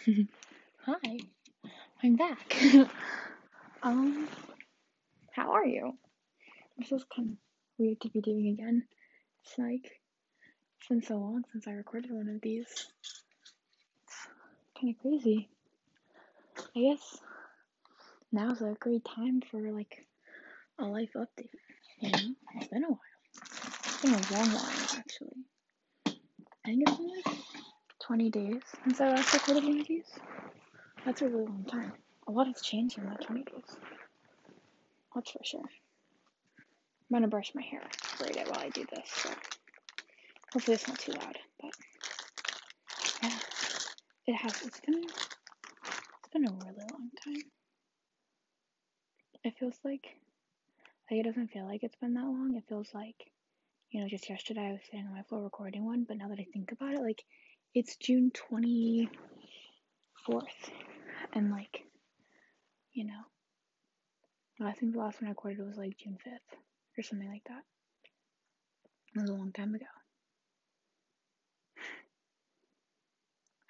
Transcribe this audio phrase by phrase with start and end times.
[0.86, 1.18] Hi,
[2.02, 2.56] I'm back.
[3.82, 4.28] um,
[5.32, 5.92] how are you?
[6.78, 7.36] This is kind of
[7.76, 8.84] weird to be doing again.
[9.44, 10.00] It's like
[10.78, 12.66] it's been so long since I recorded one of these.
[14.04, 14.28] It's
[14.80, 15.50] kind of crazy.
[16.74, 17.18] I guess
[18.32, 20.06] now's a great time for like
[20.78, 21.50] a life update.
[21.98, 23.00] You know, it's been a while.
[23.84, 25.44] It's been a long while actually.
[26.06, 27.38] I think it's been like
[28.10, 30.18] 20 days since I last recorded one of these.
[31.06, 31.92] That's a really long time.
[32.26, 33.76] A lot has changed in that 20 days.
[35.14, 35.60] That's for sure.
[35.60, 37.82] I'm gonna brush my hair
[38.18, 39.30] braid it while I do this, so
[40.52, 41.38] hopefully it's not too loud.
[41.62, 41.70] But
[43.22, 43.38] yeah,
[44.26, 44.60] it has.
[44.64, 47.44] It's been it's been a really long time.
[49.44, 50.16] It feels like
[51.08, 52.56] like it doesn't feel like it's been that long.
[52.56, 53.30] It feels like
[53.92, 56.40] you know just yesterday I was sitting on my floor recording one, but now that
[56.40, 57.24] I think about it, like
[57.74, 59.08] it's June twenty
[60.26, 60.70] fourth,
[61.32, 61.84] and like
[62.92, 63.22] you know
[64.62, 66.58] I think the last one I recorded was like June 5th
[66.98, 67.62] or something like that.
[69.14, 69.86] It was a long time ago.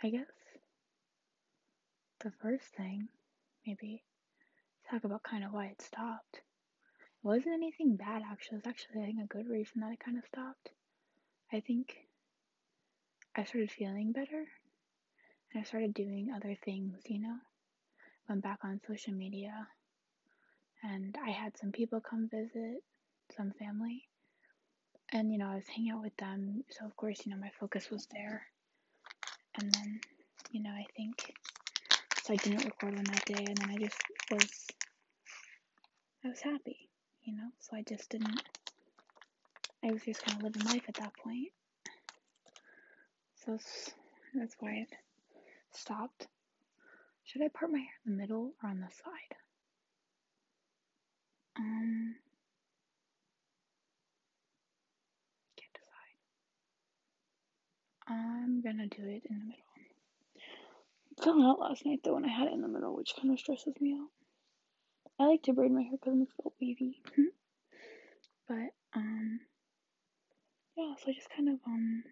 [0.03, 0.27] I guess
[2.25, 3.09] the first thing,
[3.67, 4.03] maybe,
[4.91, 6.37] talk about kind of why it stopped.
[6.37, 6.43] It
[7.23, 8.59] wasn't anything bad actually.
[8.59, 10.71] It's actually I think a good reason that it kind of stopped.
[11.53, 11.95] I think
[13.37, 14.47] I started feeling better
[15.53, 17.37] and I started doing other things, you know.
[18.29, 19.69] Went back on social media
[20.83, 22.83] and I had some people come visit,
[23.37, 24.09] some family.
[25.13, 27.51] And you know, I was hanging out with them, so of course, you know, my
[27.59, 28.47] focus was there.
[29.57, 30.01] And then,
[30.53, 31.35] you know, I think
[32.23, 34.01] so I didn't record on that day and then I just
[34.31, 34.67] was
[36.25, 36.89] I was happy,
[37.23, 37.49] you know?
[37.61, 38.41] So I just didn't
[39.85, 41.49] I was just kind of living life at that point.
[43.59, 43.93] So
[44.35, 44.89] that's why it
[45.73, 46.29] stopped.
[47.25, 49.37] Should I part my hair in the middle or on the side?
[51.59, 52.15] Um,
[55.57, 56.17] can't decide.
[58.09, 59.65] I'm gonna do it in the middle.
[61.23, 63.39] Fell out last night though when I had it in the middle, which kind of
[63.41, 64.09] stresses me out.
[65.19, 67.03] I like to braid my hair because it makes it all wavy.
[68.49, 69.41] but um,
[70.77, 72.05] yeah, so I just kind of um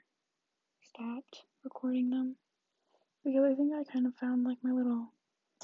[0.99, 2.35] stopped recording them
[3.25, 5.13] because I think I kind of found like my little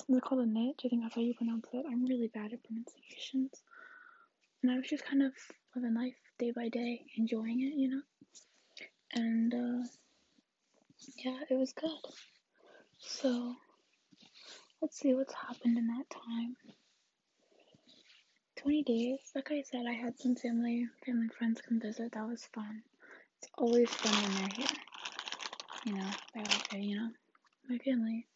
[0.09, 0.83] is it called a niche?
[0.85, 1.85] I think that's how you pronounce it.
[1.89, 3.63] I'm really bad at pronunciations.
[4.63, 5.33] And I was just kind of
[5.77, 8.03] living life day by day, enjoying it, you know?
[9.13, 9.87] And uh,
[11.25, 11.91] yeah, it was good.
[12.99, 13.55] So
[14.83, 16.57] let's see what's happened in that time.
[18.57, 19.19] 20 days.
[19.35, 22.13] Like I said, I had some family, family friends come visit.
[22.13, 22.83] That was fun.
[23.39, 24.94] It's always fun when they're here.
[25.85, 27.11] You know, they're like, you know,
[27.69, 28.27] my family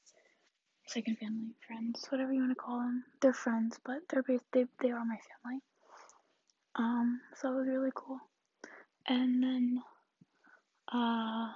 [0.89, 3.05] second family, friends, whatever you want to call them.
[3.21, 5.61] They're friends, but they're based, they they are my family.
[6.77, 8.19] Um, so it was really cool.
[9.07, 9.83] And then,
[10.93, 11.49] uh,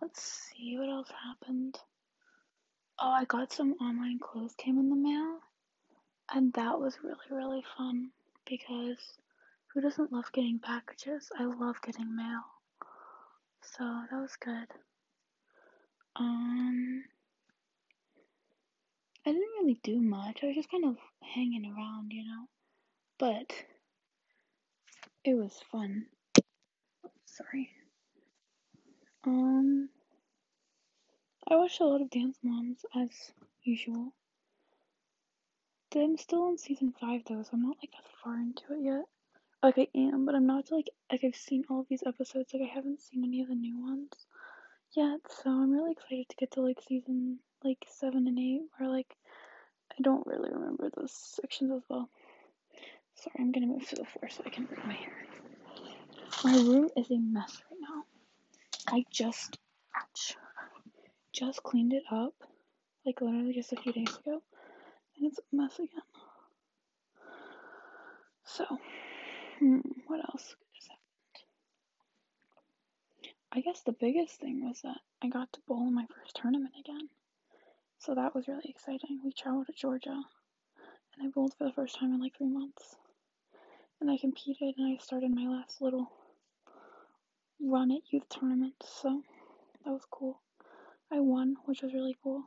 [0.00, 1.78] let's see what else happened.
[3.00, 5.38] Oh, I got some online clothes came in the mail,
[6.32, 8.10] and that was really really fun
[8.48, 8.98] because
[9.72, 11.30] who doesn't love getting packages?
[11.38, 12.42] I love getting mail.
[13.62, 14.68] So that was good.
[16.16, 17.04] Um,
[19.26, 20.40] I didn't really do much.
[20.42, 22.46] I was just kind of hanging around, you know.
[23.18, 23.52] But
[25.24, 26.06] it was fun.
[27.24, 27.70] Sorry.
[29.24, 29.88] Um,
[31.48, 33.10] I watched a lot of Dance Moms as
[33.62, 34.12] usual.
[35.94, 39.04] I'm still on season five though, so I'm not like that far into it yet.
[39.62, 42.52] Like I am, but I'm not like like I've seen all of these episodes.
[42.52, 44.10] Like I haven't seen any of the new ones
[44.96, 48.90] yet, so I'm really excited to get to like season like seven and eight, where
[48.90, 49.14] like
[49.92, 52.08] I don't really remember those sections as well.
[53.14, 55.26] Sorry, I'm gonna move to the floor so I can braid my hair.
[56.44, 58.04] My room is a mess right now.
[58.88, 59.58] I just,
[61.32, 62.34] just cleaned it up,
[63.06, 64.42] like literally just a few days ago,
[65.16, 66.02] and it's a mess again.
[68.44, 68.66] So,
[69.62, 71.44] hmm, what else has happened?
[73.52, 76.74] I guess the biggest thing was that I got to bowl in my first tournament
[76.80, 77.08] again.
[77.98, 79.20] So that was really exciting.
[79.24, 82.96] We traveled to Georgia, and I bowled for the first time in like three months.
[84.00, 86.10] And I competed, and I started my last little
[87.60, 89.22] run at youth tournaments, so
[89.84, 90.40] that was cool.
[91.12, 92.44] I won, which was really cool,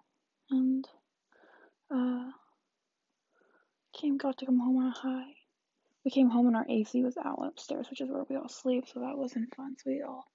[0.49, 0.85] and
[1.89, 2.31] uh,
[3.93, 5.34] came got to come home on a high.
[6.05, 8.85] We came home and our AC was out upstairs, which is where we all sleep,
[8.87, 9.75] so that wasn't fun.
[9.77, 10.25] So we all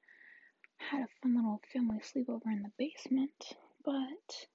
[0.76, 3.54] had a fun little family sleepover in the basement.
[3.84, 4.46] but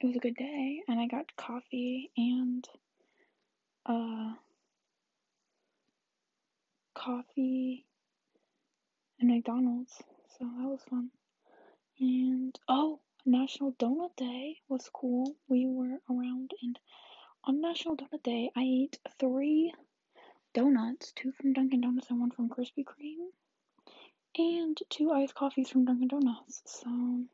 [0.00, 2.68] it was a good day, and I got coffee and
[3.86, 4.34] uh,
[6.94, 7.86] coffee
[9.20, 9.92] and McDonald's,
[10.38, 11.10] so that was fun.
[11.98, 15.34] And oh, National Donut Day was cool.
[15.48, 16.78] We were around, and
[17.46, 19.72] on National Donut Day, I ate three
[20.52, 23.28] donuts two from Dunkin' Donuts and one from Krispy Kreme,
[24.36, 26.62] and two iced coffees from Dunkin' Donuts.
[26.66, 27.24] So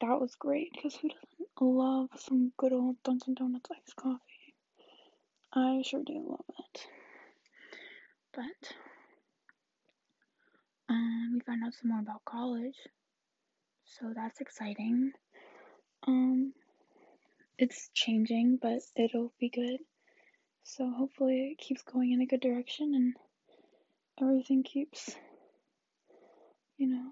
[0.00, 4.54] that was great because who doesn't love some good old Dunkin' Donuts iced coffee?
[5.52, 6.86] I sure do love it.
[8.34, 8.72] But
[10.88, 12.78] um, we found out some more about college,
[13.84, 15.12] so that's exciting.
[16.06, 16.52] Um,
[17.58, 19.80] it's changing, but it'll be good.
[20.62, 23.16] So hopefully it keeps going in a good direction and
[24.20, 25.14] everything keeps,
[26.76, 27.10] you know,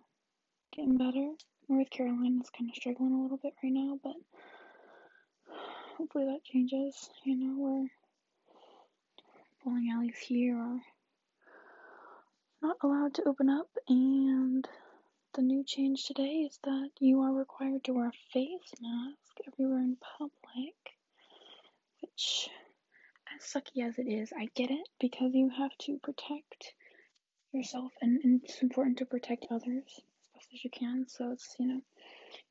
[0.75, 1.33] getting better.
[1.69, 4.15] North Carolina's kind of struggling a little bit right now, but
[5.97, 7.11] hopefully that changes.
[7.25, 7.87] You know, where
[9.65, 10.81] bowling alleys here are
[12.63, 14.69] not allowed to open up, and
[15.35, 19.79] the new change today is that you are required to wear a face mask everywhere
[19.79, 20.75] in public,
[22.01, 22.49] which,
[23.35, 26.75] as sucky as it is, I get it because you have to protect
[27.53, 31.07] yourself, and, and it's important to protect others as best as you can.
[31.09, 31.81] So it's you know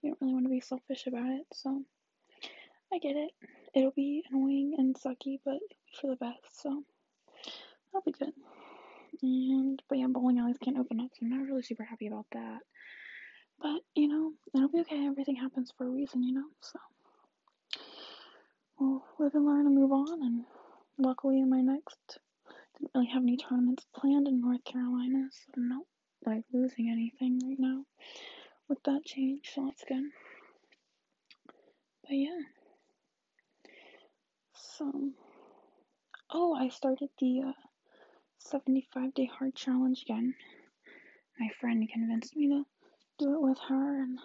[0.01, 1.45] you don't really want to be selfish about it.
[1.53, 1.81] So
[2.93, 3.31] I get it.
[3.73, 5.59] It'll be annoying and sucky, but
[5.99, 6.61] for the best.
[6.61, 6.83] So
[7.91, 8.33] that'll be good.
[9.21, 12.25] And but yeah, bowling alleys can't open up, so I'm not really super happy about
[12.33, 12.59] that.
[13.61, 15.05] But you know, it'll be okay.
[15.05, 16.47] Everything happens for a reason, you know.
[16.61, 16.79] So
[18.79, 20.21] we'll live and learn and move on.
[20.21, 20.45] And
[20.97, 22.19] luckily, in my next,
[22.77, 25.83] didn't really have any tournaments planned in North Carolina, so I'm not
[26.25, 27.83] like losing anything right now
[28.67, 29.51] with that change.
[29.53, 30.03] So that's good.
[32.03, 32.41] But yeah.
[34.77, 35.11] So,
[36.31, 37.53] oh, I started the uh,
[38.39, 40.35] 75 day hard challenge again.
[41.39, 42.65] My friend convinced me to
[43.17, 44.19] do it with her, and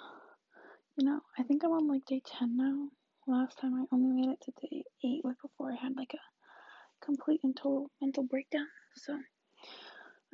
[0.97, 2.89] you know, I think I'm on like day 10 now.
[3.27, 7.05] Last time I only made it to day 8 with before I had like a
[7.05, 8.67] complete and total mental breakdown.
[8.97, 9.17] So,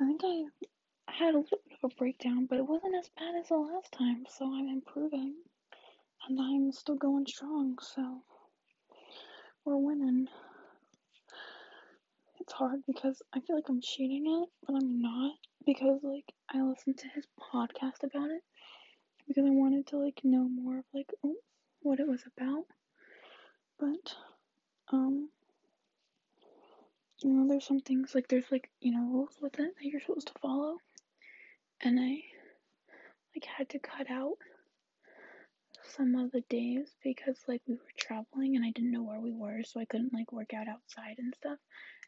[0.01, 3.35] I think I had a little bit of a breakdown, but it wasn't as bad
[3.39, 5.35] as the last time, so I'm improving.
[6.27, 8.21] And I'm still going strong, so
[9.65, 10.27] we're winning
[12.47, 15.33] it's hard because I feel like I'm cheating it, but I'm not
[15.65, 18.41] because like I listened to his podcast about it
[19.27, 21.11] because I wanted to like know more of like
[21.81, 22.63] what it was about.
[23.77, 24.13] But
[24.93, 25.27] um
[27.21, 29.99] you know there's some things like there's like you know rules with it that you're
[29.99, 30.77] supposed to follow
[31.81, 32.21] and I
[33.35, 34.37] like had to cut out
[35.87, 39.31] some of the days because like we were traveling and I didn't know where we
[39.31, 41.57] were so I couldn't like work out outside and stuff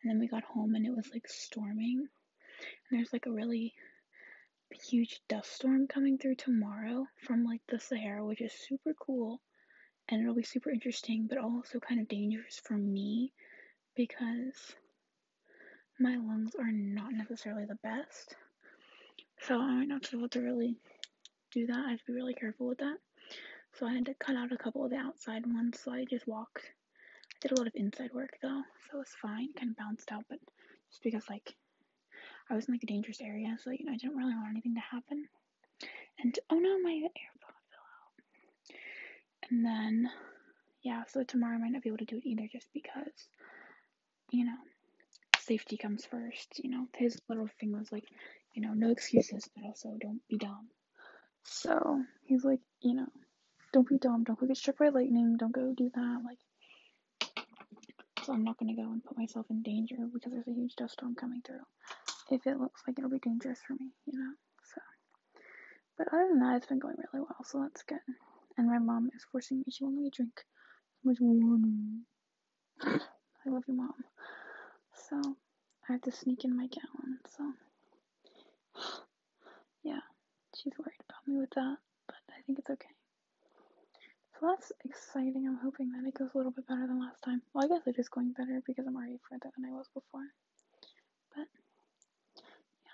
[0.02, 2.08] and then we got home and it was like storming.
[2.90, 3.74] And there's like a really
[4.90, 9.42] huge dust storm coming through tomorrow from like the Sahara, which is super cool
[10.10, 13.32] and it'll be super interesting, but also kind of dangerous for me
[13.96, 14.76] because
[16.00, 18.36] my lungs are not necessarily the best.
[19.42, 20.76] So I might not be able to really
[21.52, 21.86] do that.
[21.88, 22.98] I have to be really careful with that.
[23.80, 26.28] So I had to cut out a couple of the outside ones, so I just
[26.28, 29.54] walked I did a lot of inside work though, so it was fine.
[29.58, 30.40] Kind of bounced out, but
[30.92, 31.56] just because like
[32.50, 34.76] I was in like a dangerous area, so you know I didn't really want anything
[34.76, 35.30] to happen.
[36.20, 38.76] And oh no, my AirPod fell out.
[39.50, 40.10] And then
[40.84, 43.30] yeah, so tomorrow I might not be able to do it either, just because
[44.32, 44.58] you know
[45.38, 46.60] safety comes first.
[46.62, 48.10] You know his little thing was like,
[48.54, 50.68] you know, no excuses, but also don't be dumb.
[51.46, 53.08] So he's like, you know,
[53.72, 56.22] don't be dumb, don't go get struck by lightning, don't go do that.
[56.26, 56.40] Like
[58.24, 60.94] so I'm not to go and put myself in danger because there's a huge dust
[60.94, 61.66] storm coming through.
[62.30, 64.34] If it looks like it'll be dangerous for me, you know.
[64.64, 64.82] So,
[65.98, 68.00] but other than that, it's been going really well, so that's good.
[68.58, 70.44] And my mom is forcing me; she won't let me drink
[71.02, 71.58] so much water.
[72.84, 73.94] I love you, mom.
[75.10, 75.36] So
[75.88, 77.20] I have to sneak in my gallon.
[77.36, 77.54] So
[79.84, 80.02] yeah,
[80.56, 82.99] she's worried about me with that, but I think it's okay.
[84.40, 85.46] So that's exciting.
[85.48, 87.42] I'm hoping that it goes a little bit better than last time.
[87.54, 90.28] Well, I guess it is going better because I'm already further than I was before.
[91.36, 91.48] But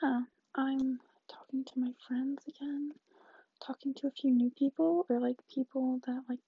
[0.02, 0.22] yeah,
[0.56, 1.00] I'm
[1.30, 2.94] talking to my friends again,
[3.66, 6.40] talking to a few new people or like people that like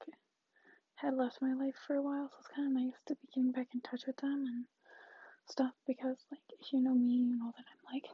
[0.96, 2.30] had left my life for a while.
[2.32, 4.66] So it's kind of nice to be getting back in touch with them and
[5.46, 8.06] stuff because like if you know me, you know that I'm like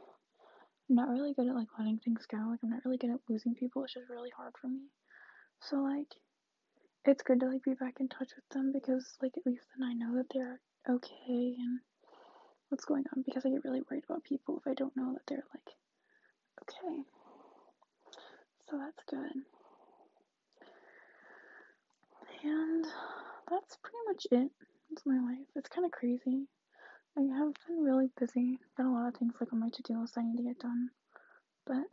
[0.90, 2.38] I'm not really good at like letting things go.
[2.38, 3.84] Like I'm not really good at losing people.
[3.86, 4.92] It's just really hard for me.
[5.62, 6.12] So like
[7.06, 9.88] it's good to like be back in touch with them because like at least then
[9.88, 11.80] I know that they're okay and
[12.70, 15.22] what's going on because I get really worried about people if I don't know that
[15.28, 15.76] they're like
[16.62, 17.04] okay.
[18.70, 19.44] So that's good.
[22.44, 22.86] And
[23.50, 24.52] that's pretty much it.
[24.90, 25.48] That's my life.
[25.56, 26.48] It's kind of crazy.
[27.18, 28.60] I have been really busy.
[28.78, 30.90] Got a lot of things like on my to-do list I need to get done.
[31.66, 31.86] But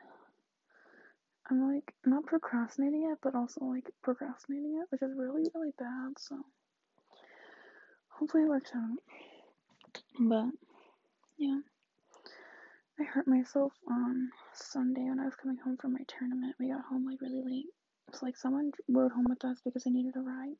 [1.51, 6.13] I'm like not procrastinating it, but also like procrastinating it, which is really, really bad.
[6.19, 6.37] So
[8.09, 8.99] hopefully it works out.
[10.19, 10.51] But
[11.39, 11.61] yeah.
[13.01, 16.55] I hurt myself on Sunday when I was coming home from my tournament.
[16.61, 17.73] We got home like really late.
[18.09, 20.57] It's like someone rode home with us because they needed a ride.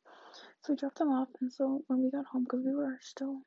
[0.63, 3.43] So we dropped them off, and so when we got home, because we were still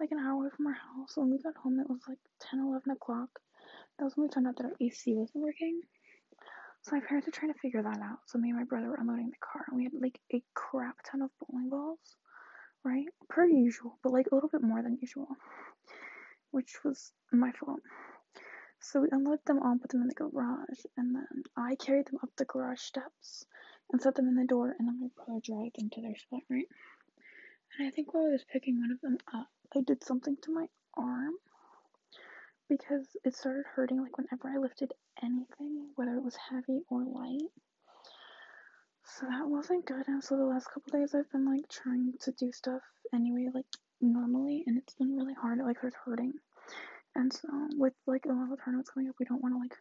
[0.00, 2.18] like an hour away from our house, when we got home, it was like
[2.50, 3.28] 10, 11 o'clock.
[3.98, 5.82] That was when we found out that our AC wasn't working.
[6.82, 8.18] So my parents were trying to figure that out.
[8.26, 10.96] So me and my brother were unloading the car, and we had like a crap
[11.08, 12.16] ton of bowling balls,
[12.84, 13.06] right?
[13.28, 15.28] Per usual, but like a little bit more than usual,
[16.50, 17.80] which was my fault.
[18.80, 22.18] So we unloaded them all, put them in the garage, and then I carried them
[22.20, 23.44] up the garage steps
[23.92, 26.42] and set them in the door, and then my brother dragged them to their spot,
[26.50, 26.66] right?
[27.78, 30.52] And I think while I was picking one of them up, I did something to
[30.52, 31.34] my arm
[32.72, 37.50] because it started hurting like whenever I lifted anything, whether it was heavy or light.
[39.04, 40.08] So that wasn't good.
[40.08, 42.80] And so the last couple days I've been like trying to do stuff
[43.14, 43.66] anyway, like
[44.00, 45.58] normally, and it's been really hard.
[45.58, 46.32] It like starts hurting.
[47.14, 49.76] And so with like a lot of tournaments coming up, we don't want to like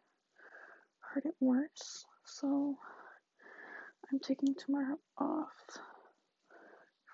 [0.99, 2.03] hurt it worse.
[2.25, 2.75] So
[4.11, 5.79] I'm taking tomorrow off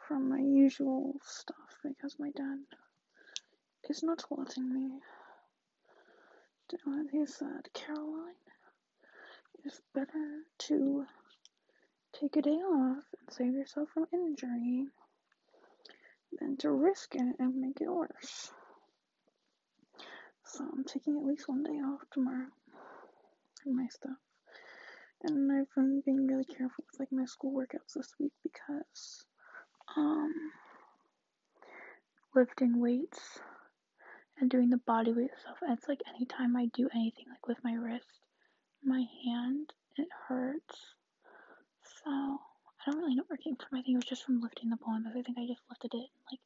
[0.07, 2.57] from my usual stuff because my dad
[3.89, 4.99] is not letting me
[6.69, 7.07] do it.
[7.11, 8.33] He said, Caroline,
[9.63, 11.05] it's better to
[12.19, 14.87] take a day off and save yourself from injury
[16.39, 18.51] than to risk it and make it worse.
[20.45, 22.47] So I'm taking at least one day off tomorrow
[23.63, 24.17] for my stuff.
[25.23, 29.25] And I've been being really careful with like my school workouts this week because
[29.95, 30.33] um
[32.35, 33.39] lifting weights
[34.39, 35.57] and doing the body weight stuff.
[35.61, 38.21] And it's like anytime I do anything like with my wrist,
[38.83, 40.93] my hand, it hurts.
[42.03, 43.77] So I don't really know where it came from.
[43.79, 45.93] I think it was just from lifting the ball, but I think I just lifted
[45.93, 46.39] it and like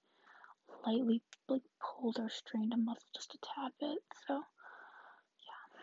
[0.85, 3.99] lightly like pulled or strained a muscle just a tad bit.
[4.27, 5.79] So yeah,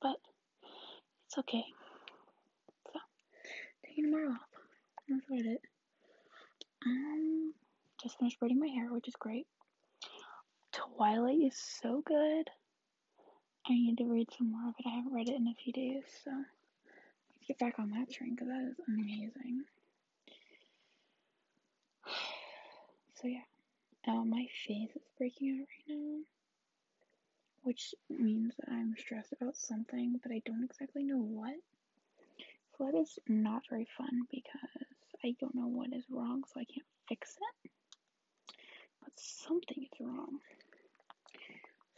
[0.00, 0.16] but
[1.26, 1.64] it's okay.
[2.92, 2.98] So
[3.84, 4.48] taking tomorrow off.
[5.08, 5.60] That's about it.
[6.84, 7.54] Um,
[8.02, 9.46] just finished braiding my hair, which is great.
[10.76, 12.50] Twilight is so good.
[13.68, 14.86] I need to read some more of it.
[14.86, 18.34] I haven't read it in a few days, so let's get back on that train
[18.34, 19.64] because that is amazing.
[23.20, 23.40] So yeah.
[24.06, 26.18] Uh, my face is breaking out right now,
[27.62, 31.54] which means that I'm stressed about something, but I don't exactly know what.
[32.76, 34.86] So that is not very fun because
[35.24, 37.70] I don't know what is wrong, so I can't fix it.
[39.02, 40.40] But something is wrong.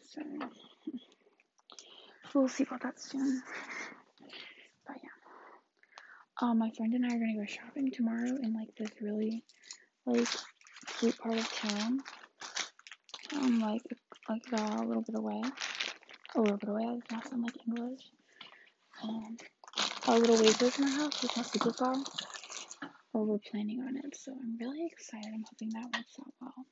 [0.09, 0.23] So
[2.35, 3.43] we'll see about that soon.
[4.87, 5.09] But yeah.
[6.41, 9.45] Um, my friend and I are gonna go shopping tomorrow in like this really
[10.07, 10.29] like
[10.99, 12.01] cute part of town.
[13.37, 13.83] Um, like
[14.29, 15.43] like uh, a little bit away.
[16.37, 16.85] A little bit away.
[16.85, 18.01] I was not sound like English.
[19.03, 19.37] Um,
[20.07, 21.23] a little ways away from my house.
[21.23, 21.95] It's not super far.
[23.13, 25.31] Or we're planning on it, so I'm really excited.
[25.33, 26.67] I'm hoping that works out well.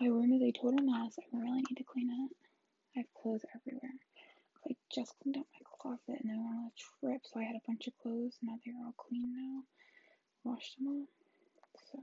[0.00, 1.18] My room is a total mess.
[1.18, 2.36] I really need to clean it.
[2.94, 3.94] I have clothes everywhere.
[4.68, 7.56] I just cleaned out my closet and I went on a trip, so I had
[7.56, 8.38] a bunch of clothes.
[8.42, 9.62] Now they're all clean now.
[10.44, 11.06] Washed them all.
[11.90, 11.98] So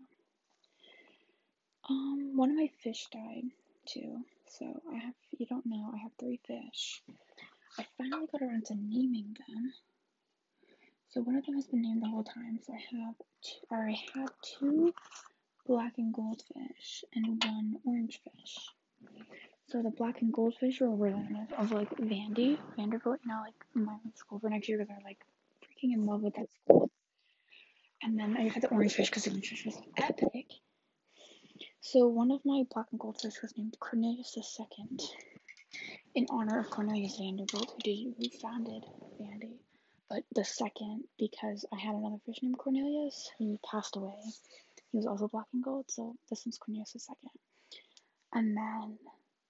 [1.90, 3.46] um, one of my fish died
[3.86, 4.26] too.
[4.48, 7.02] So I have, you don't know, I have three fish.
[7.80, 9.74] I finally got around to naming them.
[11.10, 12.60] So one of them has been named the whole time.
[12.66, 14.94] So I have, two, or I have two
[15.66, 18.58] black and gold fish and one orange fish.
[19.68, 23.20] So the black and gold fish were representative of like Vandy, Vanderbilt.
[23.24, 25.20] You know, like my school for next year because I'm like
[25.64, 26.92] freaking in love with that school.
[28.04, 30.46] And then I had the orange fish because the orange fish was epic.
[31.82, 34.98] So one of my black and gold fish was named Cornelius II,
[36.14, 38.84] in honor of Cornelius Vanderbilt, who did who founded
[39.20, 39.58] Vandy.
[40.10, 44.20] But the second because I had another fish named Cornelius who passed away.
[44.96, 47.30] He was also black and gold, so this one's Cornelius II.
[48.32, 48.98] And then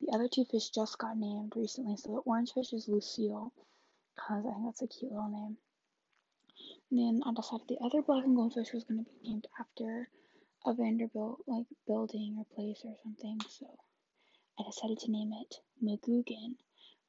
[0.01, 1.97] the other two fish just got named recently.
[1.97, 3.53] So the orange fish is Lucille,
[4.15, 5.57] because I think that's a cute little name.
[6.89, 9.45] And then I decided the other black and gold fish was going to be named
[9.59, 10.09] after
[10.65, 13.37] a Vanderbilt like building or place or something.
[13.47, 13.67] So
[14.59, 16.55] I decided to name it McGugin,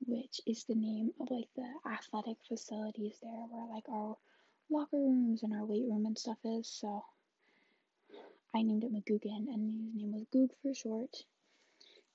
[0.07, 4.19] which is the name of like the athletic facilities there where like our
[4.69, 6.69] locker rooms and our weight room and stuff is.
[6.69, 7.03] So
[8.55, 11.25] I named it McGugin and his name was Goog for short.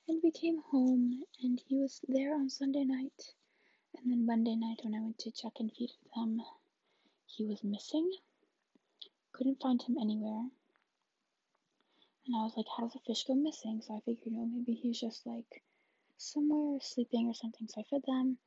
[0.08, 3.34] And we came home and he was there on Sunday night.
[3.98, 6.42] And then Monday night when I went to check and feed them,
[7.26, 8.12] he was missing.
[9.34, 10.50] Couldn't find him anywhere.
[12.26, 13.82] And I was like, how does a fish go missing?
[13.82, 15.64] So I figured, you know, maybe he's just like
[16.18, 17.68] somewhere sleeping or something.
[17.68, 18.38] So I fed them.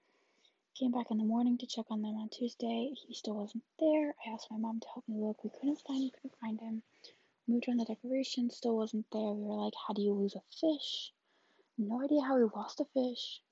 [0.74, 2.94] Came back in the morning to check on them on Tuesday.
[3.06, 4.14] He still wasn't there.
[4.26, 5.44] I asked my mom to help me look.
[5.44, 6.82] We couldn't find him, couldn't find him.
[7.46, 9.20] Moved around the decoration, still wasn't there.
[9.34, 11.12] We were like, how do you lose a fish?
[11.76, 13.42] No idea how we lost a fish.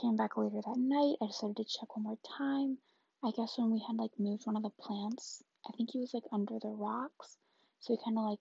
[0.00, 1.16] Came back later that night.
[1.20, 2.78] I decided to check one more time.
[3.24, 6.14] I guess when we had like moved one of the plants, I think he was
[6.14, 7.36] like under the rocks.
[7.80, 8.40] So he kind of like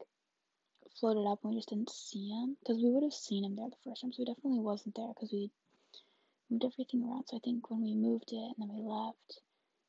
[1.00, 3.70] floated up and we just didn't see him because we would have seen him there
[3.70, 4.14] the first time.
[4.14, 5.50] So he definitely wasn't there because we
[6.50, 7.26] moved everything around.
[7.28, 9.42] So I think when we moved it and then we left,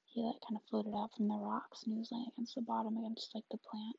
[0.06, 2.62] he like kind of floated up from the rocks and he was laying against the
[2.62, 3.96] bottom against like the plant.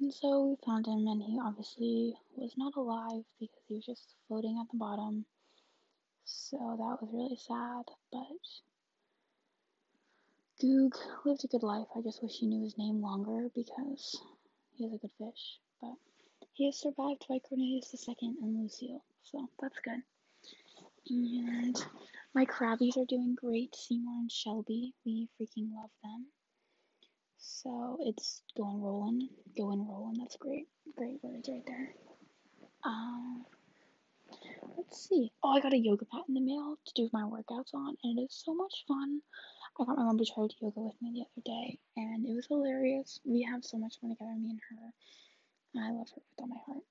[0.00, 4.14] And so we found him and he obviously was not alive because he was just
[4.26, 5.26] floating at the bottom.
[6.24, 8.26] So that was really sad, but
[10.58, 10.94] Goog
[11.26, 11.86] lived a good life.
[11.94, 14.22] I just wish he knew his name longer because
[14.74, 15.58] he is a good fish.
[15.82, 15.96] But
[16.54, 20.02] he is survived by Cornelius II and Lucille, so that's good.
[21.08, 21.76] And
[22.34, 23.74] my crabbies are doing great.
[23.74, 26.26] Seymour and Shelby, we freaking love them.
[27.40, 30.18] So it's going rolling, going rolling.
[30.18, 31.94] That's great, great words right there.
[32.84, 33.46] Um,
[34.76, 35.32] let's see.
[35.42, 38.18] Oh, I got a yoga mat in the mail to do my workouts on, and
[38.18, 39.20] it is so much fun.
[39.78, 42.34] I got my mom to try to yoga with me the other day, and it
[42.34, 43.20] was hilarious.
[43.24, 45.82] We have so much fun together, me and her.
[45.82, 46.84] I love her with all my heart.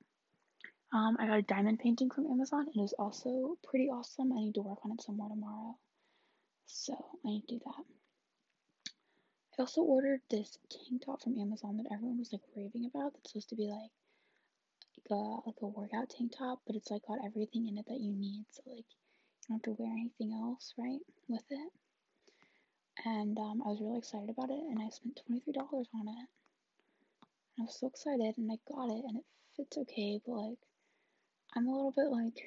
[0.92, 2.68] Um, I got a diamond painting from Amazon.
[2.76, 4.34] It is also pretty awesome.
[4.34, 5.78] I need to work on it some more tomorrow.
[6.66, 6.94] So
[7.26, 7.99] I need to do that.
[9.60, 13.12] I also ordered this tank top from Amazon that everyone was like raving about.
[13.12, 13.92] That's supposed to be like
[14.96, 18.00] like a like a workout tank top, but it's like got everything in it that
[18.00, 18.46] you need.
[18.52, 21.02] So like you don't have to wear anything else, right?
[21.28, 21.72] With it.
[23.04, 26.08] And um, I was really excited about it, and I spent twenty three dollars on
[26.08, 26.28] it.
[27.58, 29.26] And I was so excited, and I got it, and it
[29.58, 30.60] fits okay, but like
[31.54, 32.40] I'm a little bit like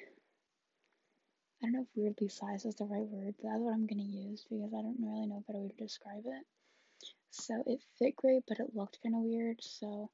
[1.61, 4.01] I don't know if weirdly sized is the right word, but that's what I'm gonna
[4.01, 6.45] use because I don't really know a better way to describe it.
[7.31, 9.57] So it fit great, but it looked kind of weird.
[9.61, 10.09] So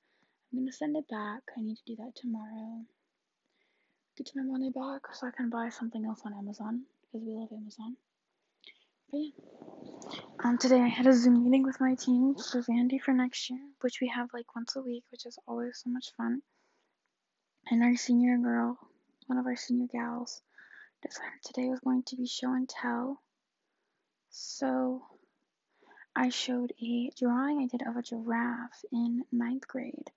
[0.51, 1.41] I'm gonna send it back.
[1.57, 2.85] I need to do that tomorrow.
[4.17, 7.33] Get to my money back so I can buy something else on Amazon because we
[7.33, 7.97] love Amazon.
[9.11, 9.31] But yeah.
[10.43, 13.59] Um, today I had a Zoom meeting with my team for Vandy for next year,
[13.81, 16.41] which we have like once a week, which is always so much fun.
[17.69, 18.77] And our senior girl,
[19.27, 20.41] one of our senior gals,
[21.01, 23.21] decided today was going to be show and tell.
[24.29, 25.03] So
[26.21, 30.11] I showed a drawing I did of a giraffe in ninth grade,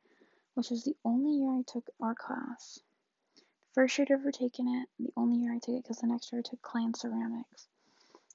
[0.54, 2.80] which was the only year I took art class.
[3.72, 6.32] First year I'd ever taken it, the only year I took it because the next
[6.32, 7.68] year I took clay and ceramics,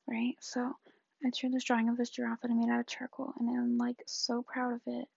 [0.07, 0.37] right?
[0.39, 0.77] So
[1.25, 3.77] I drew this drawing of this giraffe that I made out of charcoal, and I'm
[3.77, 5.09] like so proud of it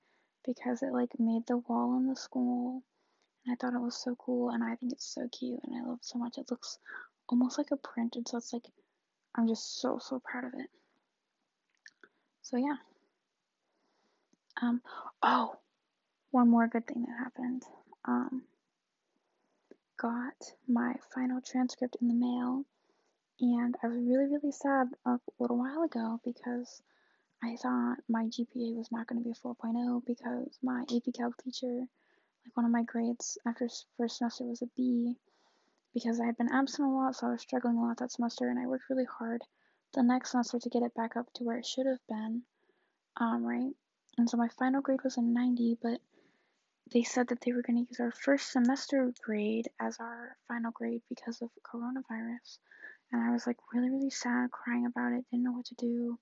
[0.45, 2.83] because it like made the wall in the school,
[3.47, 5.87] and I thought it was so cool, and I think it's so cute, and I
[5.87, 6.37] love it so much.
[6.37, 6.81] It looks
[7.29, 8.67] almost like a print, and so it's like
[9.37, 10.69] I'm just so so proud of it.
[12.43, 12.77] So yeah.
[14.61, 14.83] Um,
[15.23, 15.57] oh,
[16.31, 17.63] one more good thing that happened.
[18.05, 18.43] Um,
[19.99, 20.35] got
[20.69, 22.65] my final transcript in the mail,
[23.41, 26.83] and I was really, really sad a little while ago because
[27.43, 31.37] I thought my GPA was not going to be a 4.0 because my AP Calc
[31.43, 31.87] teacher,
[32.45, 35.17] like one of my grades after first semester was a B
[35.95, 38.49] because I had been absent a lot, so I was struggling a lot that semester,
[38.49, 39.43] and I worked really hard
[39.95, 42.43] the next semester to get it back up to where it should have been.
[43.17, 43.73] Um, right?
[44.19, 46.01] And so my final grade was a 90, but
[46.93, 50.73] they said that they were going to use our first semester grade as our final
[50.73, 52.59] grade because of coronavirus.
[53.13, 56.19] And I was like really, really sad, crying about it, didn't know what to do,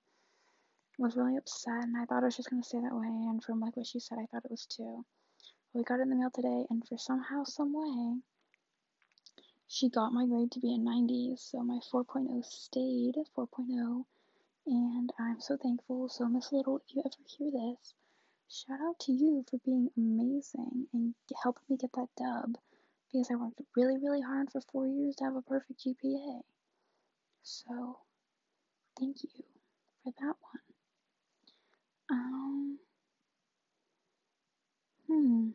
[0.98, 3.06] was really upset, and I thought it was just going to stay that way.
[3.06, 5.04] And from like what she said, I thought it was too.
[5.72, 8.20] We got it in the mail today, and for somehow, some way,
[9.68, 14.06] she got my grade to be a 90, so my 4.0 stayed 4.0,
[14.66, 16.08] and I'm so thankful.
[16.08, 17.94] So, Miss Little, if you ever hear this,
[18.48, 22.56] shout out to you for being amazing and helping me get that dub
[23.12, 26.40] because I worked really, really hard for four years to have a perfect GPA.
[27.42, 27.98] So,
[28.98, 29.44] thank you
[30.02, 30.62] for that one.
[32.10, 32.78] Um,
[35.06, 35.50] hmm.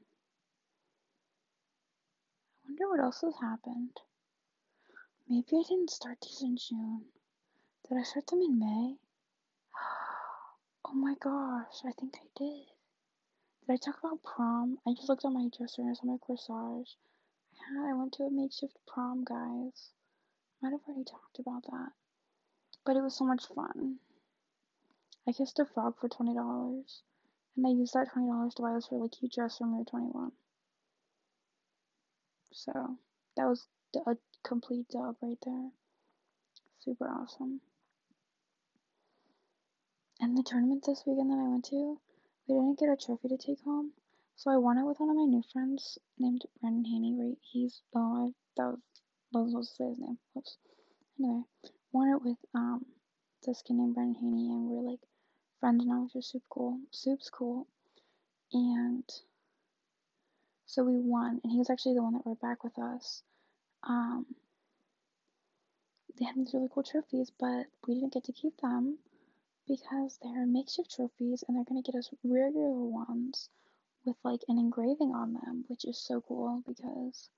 [2.83, 4.01] I wonder what else has happened.
[5.29, 7.05] Maybe I didn't start these in June.
[7.87, 8.97] Did I start them in May?
[10.85, 12.65] Oh my gosh, I think I did.
[13.61, 14.79] Did I talk about prom?
[14.85, 16.97] I just looked at my dresser and I saw my corsage.
[17.53, 19.91] Yeah, I went to a makeshift prom, guys.
[20.61, 21.93] Might have already talked about that.
[22.83, 23.99] But it was so much fun.
[25.25, 27.01] I kissed a frog for $20.
[27.55, 30.33] And I used that $20 to buy this really cute dress from Rue 21.
[32.53, 32.97] So,
[33.35, 33.67] that was
[34.05, 35.71] a complete dub right there.
[36.79, 37.61] Super awesome.
[40.19, 41.99] And the tournament this weekend that I went to,
[42.47, 43.91] we didn't get a trophy to take home.
[44.35, 47.13] So I won it with one of my new friends named Brandon Haney.
[47.13, 47.37] Right?
[47.41, 48.79] He's oh, I that was
[49.33, 50.17] was supposed to say his name.
[50.37, 50.57] Oops.
[51.19, 51.43] Anyway,
[51.91, 52.85] won it with um
[53.45, 55.01] this kid named Brandon Haney, and we're like
[55.59, 56.79] friends now, which is super cool.
[56.91, 57.67] Soup's cool,
[58.51, 59.03] and
[60.65, 63.23] so we won, and he was actually the one that rode back with us.
[63.83, 64.25] Um,
[66.17, 68.99] they had these really cool trophies, but we didn't get to keep them
[69.67, 73.49] because they're makeshift trophies and they're going to get us regular ones
[74.05, 77.29] with like an engraving on them, which is so cool because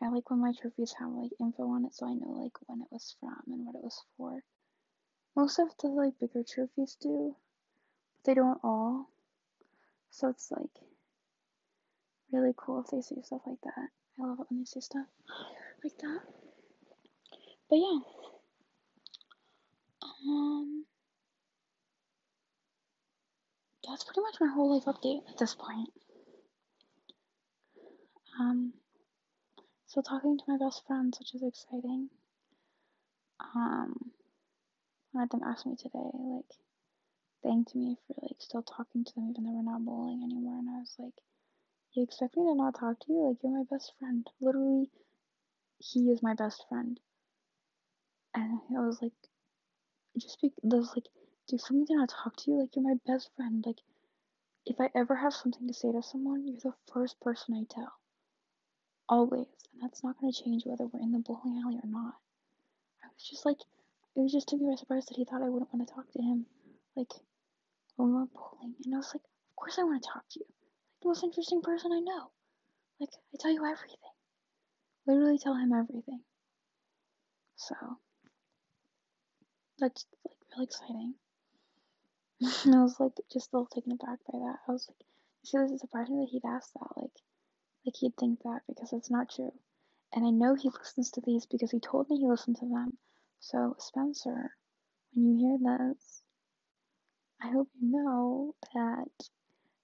[0.00, 2.80] I like when my trophies have like info on it so I know like when
[2.80, 4.42] it was from and what it was for.
[5.36, 7.36] Most of the like bigger trophies do,
[8.14, 9.08] but they don't all.
[10.10, 10.70] So it's like
[12.32, 13.88] really cool if they say stuff like that.
[14.20, 15.06] I love it when they say stuff
[15.84, 16.20] like that.
[17.68, 17.98] But yeah.
[20.26, 20.84] Um
[23.86, 25.90] that's pretty much my whole life update at this point.
[28.40, 28.72] Um,
[29.86, 32.08] so talking to my best friends, which is exciting.
[33.54, 34.12] Um,
[35.10, 36.56] one of them asked me today, like,
[37.42, 40.70] thanked me for like still talking to them even though we're not bowling anymore, and
[40.70, 41.14] I was like,
[41.94, 43.28] you expect me to not talk to you?
[43.28, 44.26] Like, you're my best friend.
[44.40, 44.90] Literally,
[45.78, 46.98] he is my best friend.
[48.34, 49.12] And I was like,
[50.18, 51.06] just be, those like,
[51.48, 53.62] do for me to not talk to you, like, you're my best friend.
[53.66, 53.80] Like,
[54.64, 57.92] if I ever have something to say to someone, you're the first person I tell.
[59.08, 59.48] Always.
[59.72, 62.14] And that's not going to change whether we're in the bowling alley or not.
[63.04, 63.58] I was just like,
[64.16, 66.10] it was just took me by surprise that he thought I wouldn't want to talk
[66.12, 66.46] to him,
[66.96, 67.12] like,
[67.96, 68.74] when we went bowling.
[68.84, 70.46] And I was like, of course I want to talk to you.
[71.02, 72.30] The most interesting person I know.
[73.00, 73.98] Like, I tell you everything.
[75.06, 76.24] Literally tell him everything.
[77.56, 77.74] So,
[79.78, 81.14] that's, like, really exciting.
[82.74, 84.60] I was, like, just a little taken aback by that.
[84.68, 85.00] I was like,
[85.42, 86.96] you see, this is surprising that he'd ask that.
[86.96, 87.10] Like,
[87.84, 89.52] like he'd think that because it's not true.
[90.12, 92.98] And I know he listens to these because he told me he listened to them.
[93.40, 94.56] So, Spencer,
[95.12, 96.22] when you hear this,
[97.42, 99.28] I hope you know that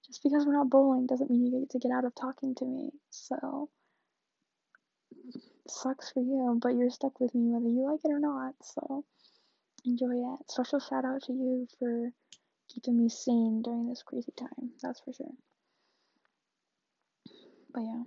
[0.09, 2.65] just because we're not bowling doesn't mean you get to get out of talking to
[2.65, 2.89] me.
[3.11, 3.69] So,
[5.67, 8.55] sucks for you, but you're stuck with me whether you like it or not.
[8.61, 9.05] So,
[9.85, 10.51] enjoy it.
[10.51, 12.11] Special shout out to you for
[12.69, 14.71] keeping me sane during this crazy time.
[14.81, 15.33] That's for sure.
[17.73, 18.03] But yeah.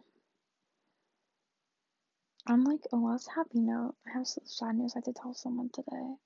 [2.49, 5.35] On like a less happy note, I have some sad news I have to tell
[5.35, 6.17] someone today.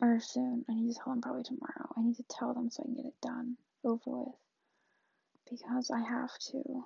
[0.00, 0.64] Or soon.
[0.68, 1.92] I need to tell them probably tomorrow.
[1.96, 3.56] I need to tell them so I can get it done,
[3.86, 4.34] over with.
[5.50, 6.84] Because I have to.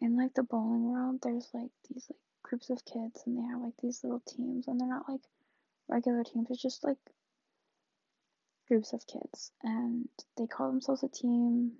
[0.00, 3.62] In like the bowling world, there's like these like groups of kids and they have
[3.62, 5.22] like these little teams and they're not like
[5.88, 6.98] regular teams, it's just like
[8.68, 11.72] groups of kids and they call themselves a team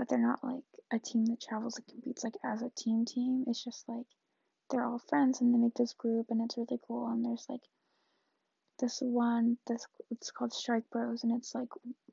[0.00, 3.44] but they're not like a team that travels and competes like as a team team.
[3.46, 4.06] It's just like
[4.70, 7.60] they're all friends and they make this group and it's really cool and there's like
[8.80, 11.68] this one this it's called Strike Bros and it's like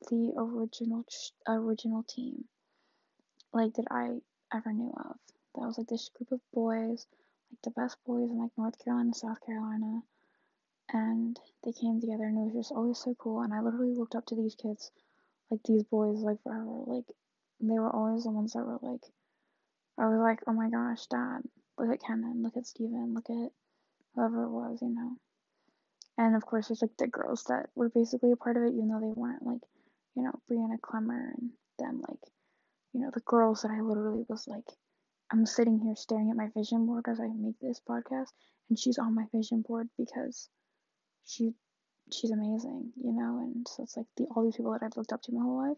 [0.10, 1.06] the original
[1.48, 2.46] original team
[3.54, 4.20] like that I
[4.54, 5.16] ever knew of.
[5.56, 7.08] That was like this group of boys,
[7.52, 10.02] like the best boys in like North Carolina, South Carolina,
[10.94, 13.42] and they came together and it was just always so cool.
[13.42, 14.92] And I literally looked up to these kids,
[15.50, 16.84] like these boys, like forever.
[16.86, 17.06] Like
[17.60, 19.02] they were always the ones that were like,
[19.98, 21.42] I was like, oh my gosh, dad,
[21.78, 23.52] look at Kenan, look at Steven, look at
[24.14, 25.18] whoever it was, you know.
[26.18, 28.90] And of course, there's like the girls that were basically a part of it, even
[28.90, 29.62] though they weren't like,
[30.16, 32.20] you know, Brianna Clemmer and them, like,
[32.94, 34.66] you know, the girls that I literally was like,
[35.32, 38.30] I'm sitting here staring at my vision board as I make this podcast,
[38.70, 40.50] and she's on my vision board because
[41.26, 41.54] she
[42.12, 45.12] she's amazing, you know, and so it's like the all these people that I've looked
[45.12, 45.78] up to my whole life.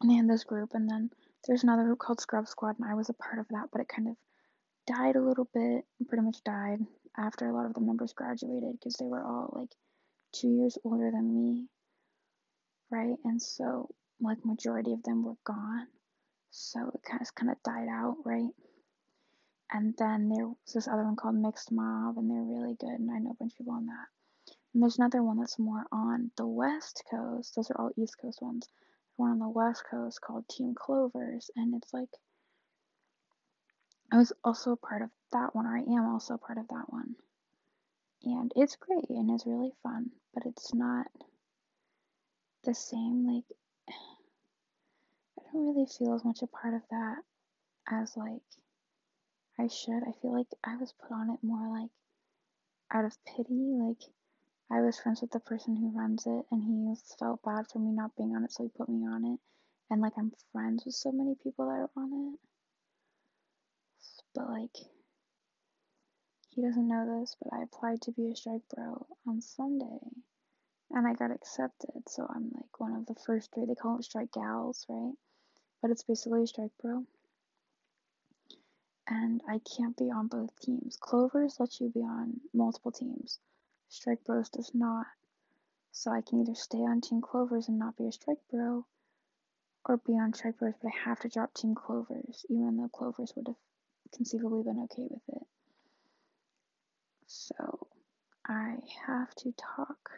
[0.00, 1.10] And they had this group, and then
[1.46, 3.88] there's another group called Scrub Squad, and I was a part of that, but it
[3.88, 4.16] kind of
[4.88, 6.80] died a little bit, pretty much died
[7.16, 9.70] after a lot of the members graduated because they were all like
[10.32, 11.66] two years older than me,
[12.90, 13.16] right?
[13.24, 13.88] And so,
[14.20, 15.86] like, majority of them were gone.
[16.50, 18.50] So it kind of, kind of died out, right?
[19.70, 23.10] And then there was this other one called Mixed Mob, and they're really good, and
[23.10, 24.06] I know a bunch of people on that.
[24.74, 27.54] And there's another one that's more on the West Coast.
[27.56, 28.68] Those are all East Coast ones.
[29.16, 32.08] One on the West Coast called Team Clovers, and it's like
[34.12, 36.92] I was also a part of that one, or I am also part of that
[36.92, 37.16] one.
[38.22, 41.06] And it's great and it's really fun, but it's not
[42.62, 43.26] the same.
[43.26, 43.44] Like,
[43.88, 47.22] I don't really feel as much a part of that
[47.90, 48.42] as like
[49.58, 50.02] I should.
[50.06, 51.90] I feel like I was put on it more like
[52.92, 53.72] out of pity.
[53.80, 54.02] Like,
[54.70, 57.92] I was friends with the person who runs it, and he felt bad for me
[57.92, 59.40] not being on it, so he put me on it.
[59.88, 62.51] And like, I'm friends with so many people that are on it
[64.34, 64.76] but like
[66.50, 70.00] he doesn't know this, but I applied to be a strike bro on Sunday
[70.90, 72.08] and I got accepted.
[72.08, 73.64] So I'm like one of the first three.
[73.64, 75.14] They call it strike gals, right?
[75.80, 77.04] But it's basically a strike bro.
[79.08, 80.96] And I can't be on both teams.
[81.00, 83.38] Clovers lets you be on multiple teams.
[83.88, 85.06] Strike Bros does not.
[85.90, 88.86] So I can either stay on Team Clovers and not be a strike bro,
[89.84, 93.34] or be on Strike Bros, but I have to drop Team Clovers, even though Clovers
[93.36, 93.56] would have
[94.14, 95.46] conceivably been okay with it.
[97.26, 97.86] So
[98.46, 100.10] I have to talk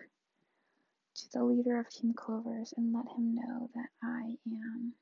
[1.15, 4.95] to the leader of Team Clovers and let him know that I am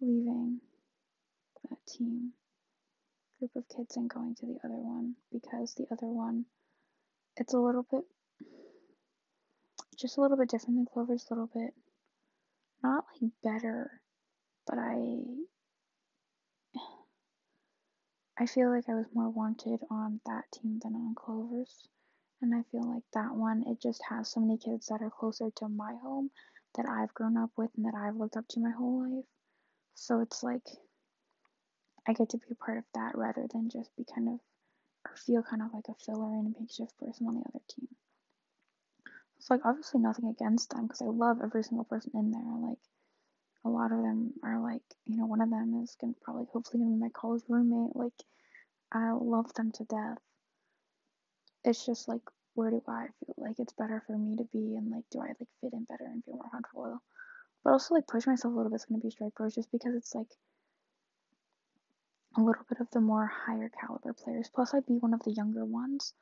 [0.00, 0.60] leaving
[1.70, 2.32] that team
[3.38, 6.44] group of kids and going to the other one because the other one
[7.36, 8.04] it's a little bit
[9.98, 11.74] just a little bit different than Clover's a little bit
[12.82, 14.00] not like better
[14.66, 14.94] but I
[18.36, 21.88] I feel like I was more wanted on that team than on Clover's.
[22.42, 25.50] And I feel like that one, it just has so many kids that are closer
[25.50, 26.30] to my home
[26.74, 29.24] that I've grown up with and that I've looked up to my whole life.
[29.94, 30.66] So it's like
[32.06, 34.40] I get to be a part of that rather than just be kind of,
[35.06, 37.88] or feel kind of like a filler and a makeshift person on the other team.
[39.38, 42.68] It's like obviously nothing against them because I love every single person in there.
[42.68, 42.78] Like
[43.64, 46.82] a lot of them are like, you know, one of them is gonna probably hopefully
[46.82, 47.96] gonna be my college roommate.
[47.96, 48.12] Like,
[48.92, 50.18] I love them to death.
[51.64, 52.22] It's just like,
[52.54, 55.28] where do I feel like it's better for me to be, and like, do I
[55.28, 57.00] like fit in better and feel more comfortable?
[57.64, 59.94] But also like push myself a little bit is gonna be strike bros just because
[59.94, 60.28] it's like
[62.36, 64.50] a little bit of the more higher caliber players.
[64.54, 66.12] Plus, I'd be one of the younger ones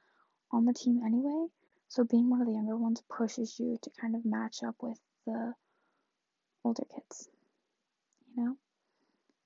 [0.52, 1.46] on the team anyway.
[1.88, 4.98] So being one of the younger ones pushes you to kind of match up with
[5.26, 5.54] the
[6.64, 7.28] older kids,
[8.36, 8.56] you know?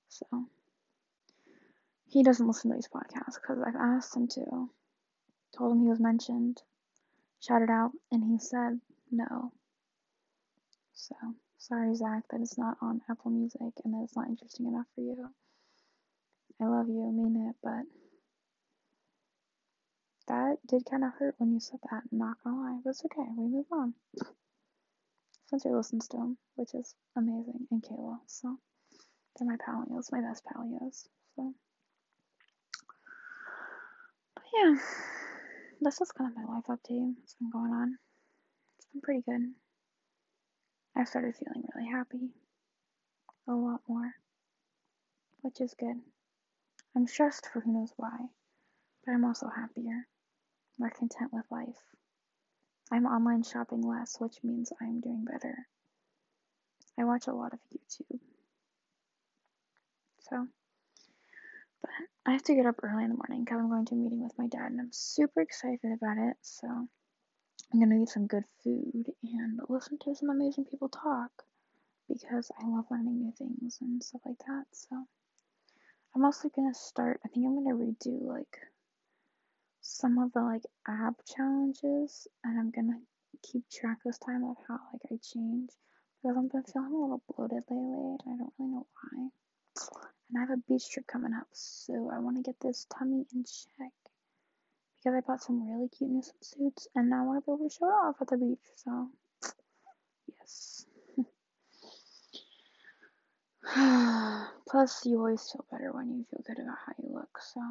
[0.09, 0.25] So,
[2.07, 4.69] he doesn't listen to these podcasts because I've asked him to,
[5.57, 6.61] told him he was mentioned,
[7.39, 8.79] shouted out, and he said
[9.11, 9.51] no.
[10.93, 11.15] So,
[11.57, 15.01] sorry, Zach, that it's not on Apple Music and that it's not interesting enough for
[15.01, 15.29] you.
[16.59, 17.83] I love you, mean it, but
[20.27, 23.29] that did kind of hurt when you said that, not gonna lie, but it's okay,
[23.37, 23.93] we move on.
[25.45, 28.19] Spencer listens to him, which is amazing, and Kayla.
[28.25, 28.57] So
[29.37, 31.07] they're my palios, my best palios.
[31.35, 31.53] So,
[34.35, 34.75] but yeah,
[35.81, 37.13] that's just kind of my life update.
[37.17, 37.97] What's been going on?
[38.77, 39.53] It's been pretty good.
[40.95, 42.29] I've started feeling really happy,
[43.47, 44.15] a lot more,
[45.41, 45.97] which is good.
[46.95, 48.17] I'm stressed for who knows why,
[49.05, 50.07] but I'm also happier,
[50.79, 51.77] more content with life.
[52.91, 55.67] I'm online shopping less, which means I'm doing better.
[56.97, 58.19] I watch a lot of YouTube.
[60.29, 60.47] So,
[61.81, 61.89] but
[62.25, 64.23] I have to get up early in the morning because I'm going to a meeting
[64.23, 66.37] with my dad and I'm super excited about it.
[66.41, 71.31] So, I'm going to eat some good food and listen to some amazing people talk
[72.07, 74.65] because I love learning new things and stuff like that.
[74.71, 75.05] So,
[76.15, 78.57] I'm also going to start, I think I'm going to redo like
[79.87, 82.99] some of the like ab challenges and I'm gonna
[83.41, 85.71] keep track this time of how like I change
[86.21, 89.29] because I've been feeling a little bloated lately and I don't really know why.
[90.29, 93.25] And I have a beach trip coming up, so I want to get this tummy
[93.33, 93.93] in check
[94.97, 97.69] because I bought some really cute new swimsuits and now I want to be able
[97.69, 98.59] to show it off at the beach.
[98.75, 99.09] So,
[100.27, 100.85] yes.
[104.69, 107.39] Plus, you always feel better when you feel good about how you look.
[107.53, 107.61] So.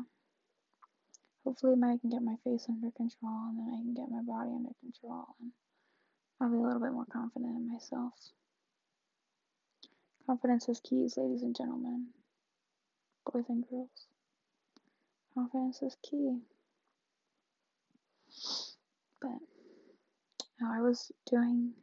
[1.46, 4.50] Hopefully, I can get my face under control and then I can get my body
[4.50, 5.52] under control and
[6.40, 8.14] I'll be a little bit more confident in myself.
[10.26, 12.08] Confidence is key, ladies and gentlemen,
[13.32, 14.08] boys and girls.
[15.34, 16.40] Confidence is key.
[19.22, 19.38] But
[20.60, 21.74] No, I was doing.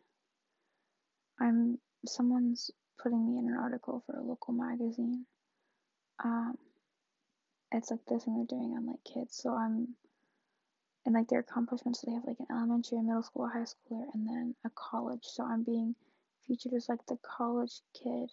[1.40, 2.70] I'm someone's
[3.02, 5.26] putting me in an article for a local magazine.
[6.22, 6.58] Um,
[7.72, 9.38] it's like this, and they're doing on like kids.
[9.38, 9.96] So I'm
[11.06, 12.02] and like their accomplishments.
[12.02, 14.70] So they have like an elementary, a middle school, a high schooler, and then a
[14.76, 15.24] college.
[15.24, 15.96] So I'm being
[16.48, 18.30] featured as like the college kid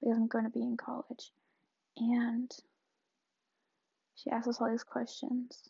[0.00, 1.32] because I'm going to be in college.
[1.96, 2.50] And
[4.14, 5.68] she asked us all these questions.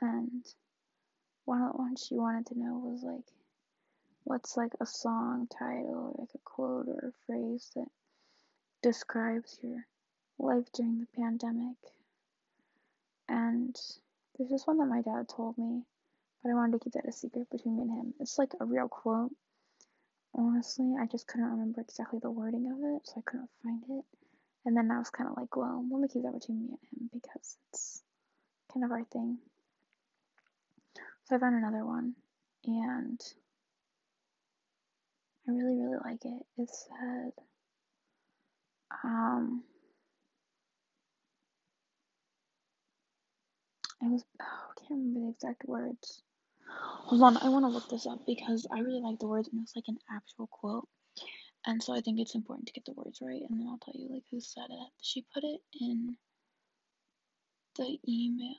[0.00, 0.44] And
[1.44, 3.24] one of the ones she wanted to know was like,
[4.24, 7.86] what's like a song title or like a quote or a phrase that
[8.82, 9.86] describes your
[10.38, 11.76] life during the pandemic?
[13.28, 13.74] And
[14.36, 15.82] there's this one that my dad told me,
[16.42, 18.14] but I wanted to keep that a secret between me and him.
[18.20, 19.32] It's like a real quote.
[20.38, 24.04] Honestly, I just couldn't remember exactly the wording of it, so I couldn't find it.
[24.66, 26.78] And then I was kind of like, well, let me keep that between me and
[27.00, 28.02] him because it's
[28.72, 29.38] kind of our thing.
[31.24, 32.14] So I found another one,
[32.66, 33.20] and
[35.48, 36.42] I really, really like it.
[36.58, 37.32] It said,
[39.04, 39.62] um,
[44.02, 46.22] I was, oh, I can't remember the exact words.
[46.68, 49.62] Hold on, I want to look this up because I really like the words and
[49.62, 50.88] it's like an actual quote.
[51.66, 53.94] And so I think it's important to get the words right and then I'll tell
[54.00, 54.90] you like who said it.
[55.02, 56.16] She put it in
[57.76, 58.56] the email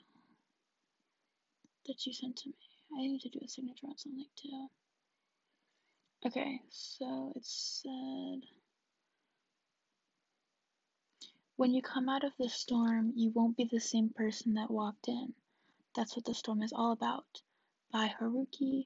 [1.88, 2.56] that she sent to me.
[2.98, 4.68] I need to do a signature on something too.
[6.28, 8.42] Okay, so it said
[11.56, 15.08] When you come out of the storm, you won't be the same person that walked
[15.08, 15.36] in.
[15.96, 17.26] That's what the storm is all about
[17.98, 18.86] by Haruki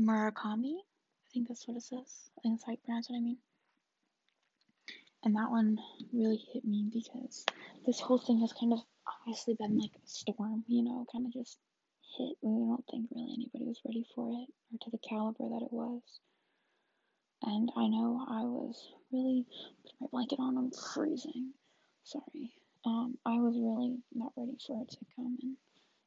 [0.00, 0.76] Murakami.
[0.80, 2.30] I think that's what it says.
[2.38, 3.36] I think how you pronounce it, I mean.
[5.22, 5.78] And that one
[6.10, 7.44] really hit me because
[7.84, 11.32] this whole thing has kind of obviously been like a storm, you know, kind of
[11.34, 11.58] just
[12.16, 15.66] hit we don't think really anybody was ready for it or to the caliber that
[15.66, 16.00] it was.
[17.42, 18.80] And I know I was
[19.12, 19.44] really
[19.82, 21.52] putting my blanket on, I'm freezing.
[22.04, 22.54] Sorry.
[22.86, 25.56] Um, I was really not ready for it to come and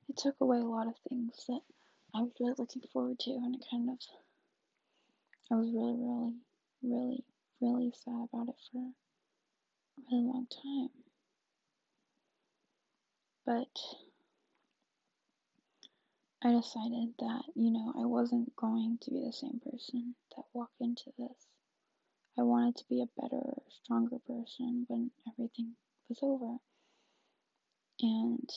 [0.10, 1.62] it took away a lot of things that
[2.16, 3.98] I was really looking forward to, and it kind of,
[5.52, 6.34] I was really, really,
[6.84, 7.24] really,
[7.60, 10.90] really sad about it for a really long time.
[13.46, 13.80] But
[16.44, 20.82] I decided that, you know, I wasn't going to be the same person that walked
[20.82, 21.48] into this.
[22.38, 25.76] I wanted to be a better, stronger person when everything
[26.10, 26.58] was over.
[28.02, 28.50] And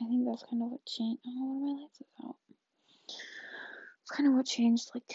[0.00, 1.22] I think that's kind of what changed.
[1.26, 2.36] Oh, what are my lights about?
[4.02, 5.14] It's kind of what changed, like,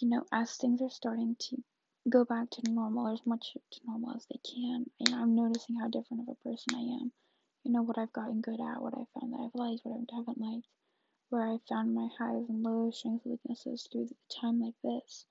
[0.00, 1.56] you know, as things are starting to
[2.08, 4.86] go back to normal, or as much to normal as they can.
[4.98, 7.12] You know, I'm noticing how different of a person I am.
[7.64, 10.16] You know, what I've gotten good at, what I found that I've liked, what I
[10.16, 10.68] haven't liked,
[11.30, 15.26] where I found my highs and lows, strengths and weaknesses through a time like this.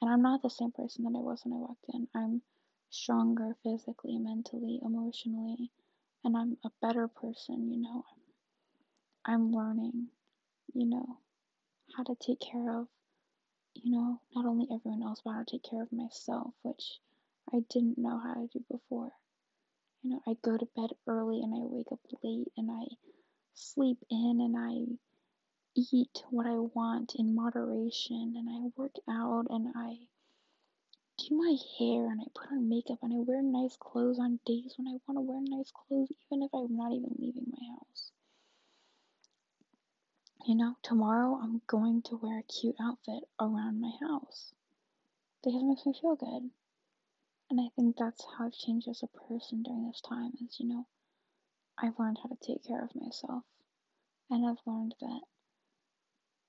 [0.00, 2.08] And I'm not the same person that I was when I walked in.
[2.14, 2.42] I'm
[2.88, 5.70] stronger physically, mentally, emotionally,
[6.24, 8.04] and I'm a better person, you know.
[9.24, 10.08] I'm, learning,
[10.74, 11.18] you know,
[11.96, 12.88] how to take care of,
[13.74, 16.98] you know, not only everyone else, but how to take care of myself, which
[17.52, 19.12] I didn't know how to do before.
[20.02, 22.84] You know, I go to bed early and I wake up late and I
[23.54, 24.96] sleep in and I
[25.74, 29.98] eat what I want in moderation and I work out and I
[31.18, 34.74] do my hair and I put on makeup and I wear nice clothes on days
[34.78, 38.12] when I want to wear nice clothes, even if I'm not even leaving my house.
[40.46, 44.54] You know, tomorrow I'm going to wear a cute outfit around my house
[45.42, 46.50] because it makes me feel good.
[47.50, 50.68] And I think that's how I've changed as a person during this time is, you
[50.68, 50.86] know,
[51.76, 53.42] I've learned how to take care of myself.
[54.30, 55.22] And I've learned that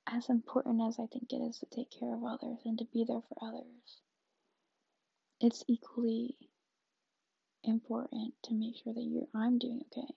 [0.07, 3.05] as important as I think it is to take care of others and to be
[3.07, 4.01] there for others,
[5.41, 6.35] it's equally
[7.63, 10.07] important to make sure that you're I'm doing okay.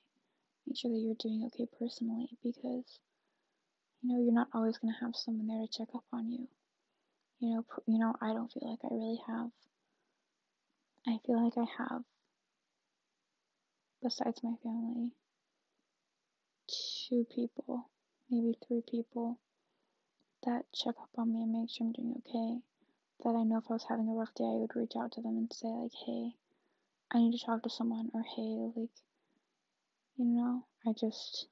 [0.66, 2.98] Make sure that you're doing okay personally because
[4.00, 6.48] you know you're not always going to have someone there to check up on you.
[7.40, 9.50] You know, you know I don't feel like I really have
[11.06, 12.02] I feel like I have
[14.02, 15.10] besides my family
[17.08, 17.90] two people,
[18.30, 19.38] maybe three people
[20.44, 22.62] that check up on me and make sure I'm doing okay
[23.24, 25.20] that I know if I was having a rough day, I would reach out to
[25.22, 26.32] them and say, like, hey,
[27.12, 28.90] I need to talk to someone, or hey, like,
[30.16, 31.46] you know, I just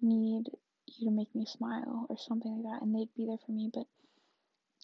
[0.00, 0.44] need
[0.86, 3.70] you to make me smile, or something like that, and they'd be there for me.
[3.72, 3.86] But,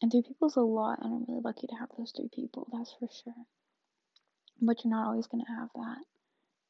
[0.03, 2.69] and three people is a lot, and I'm really lucky to have those three people,
[2.73, 3.47] that's for sure.
[4.61, 6.05] But you're not always going to have that.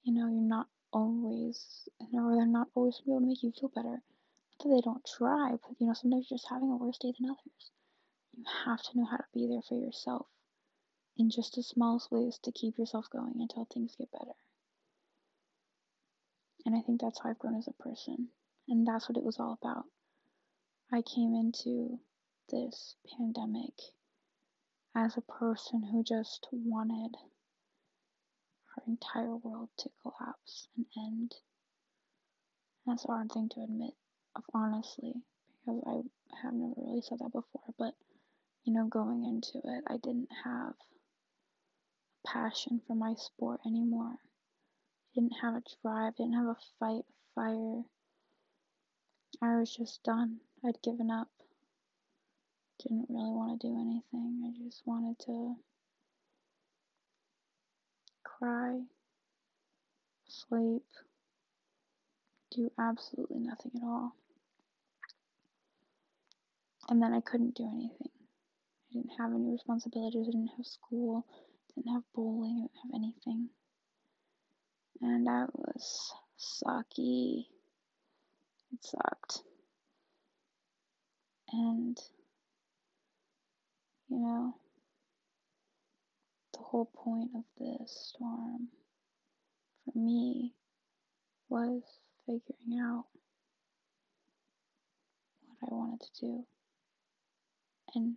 [0.05, 3.43] You know, you're not always, or they're not always going to be able to make
[3.43, 4.01] you feel better.
[4.01, 7.13] Not that they don't try, but you know, sometimes you're just having a worse day
[7.19, 7.71] than others.
[8.37, 10.27] You have to know how to be there for yourself
[11.17, 14.35] in just the smallest ways to keep yourself going until things get better.
[16.65, 18.29] And I think that's how I've grown as a person.
[18.69, 19.85] And that's what it was all about.
[20.93, 22.01] I came into
[22.49, 23.75] this pandemic
[24.95, 27.17] as a person who just wanted
[28.77, 31.35] our entire world to collapse and end.
[32.87, 33.95] That's a hard thing to admit,
[34.55, 35.15] honestly,
[35.65, 36.03] because I
[36.43, 37.75] have never really said that before.
[37.79, 37.95] But
[38.65, 40.75] you know, going into it, I didn't have
[42.25, 44.15] a passion for my sport anymore.
[44.15, 47.83] I didn't have a drive, I didn't have a fight, a fire.
[49.43, 50.39] I was just done.
[50.65, 51.29] I'd given up.
[52.81, 54.43] Didn't really want to do anything.
[54.45, 55.57] I just wanted to
[58.23, 58.81] cry,
[60.29, 60.85] sleep,
[62.55, 64.15] do absolutely nothing at all.
[66.89, 68.12] And then I couldn't do anything.
[68.93, 71.25] I didn't have any responsibilities, I didn't have school,
[71.75, 73.49] didn't have bowling, I didn't have anything.
[75.01, 77.47] And that was sucky.
[78.71, 79.45] It sucked.
[81.53, 81.99] And,
[84.09, 84.55] you know,
[86.53, 88.69] the whole point of this storm
[89.85, 90.53] for me
[91.49, 91.83] was
[92.27, 93.07] figuring out
[95.47, 96.47] what I wanted to do
[97.95, 98.17] and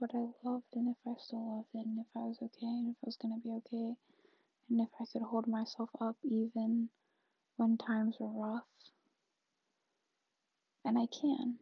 [0.00, 2.88] what I loved and if I still loved it and if I was okay and
[2.90, 3.94] if I was to be okay
[4.70, 6.88] and if I could hold myself up even
[7.56, 8.64] when times were rough.
[10.86, 11.56] And I can.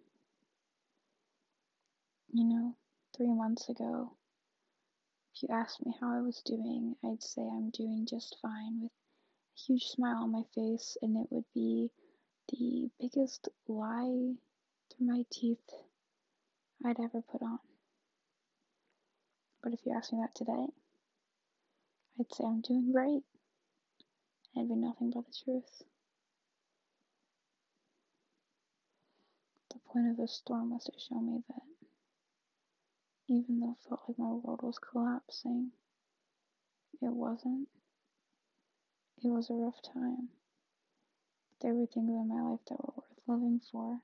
[2.32, 2.76] You know,
[3.16, 4.12] three months ago,
[5.34, 8.92] if you asked me how I was doing, I'd say I'm doing just fine with
[8.92, 11.90] a huge smile on my face, and it would be
[12.50, 14.34] the biggest lie
[14.90, 15.58] through my teeth
[16.84, 17.58] I'd ever put on.
[19.68, 20.64] But if you ask me that today,
[22.18, 23.22] I'd say I'm doing great.
[24.56, 25.82] It'd be nothing but the truth.
[29.68, 31.62] The point of the storm was to show me that
[33.28, 35.72] even though it felt like my world was collapsing,
[37.02, 37.68] it wasn't.
[39.22, 40.30] It was a rough time.
[41.50, 44.00] But there were things in my life that were worth living for.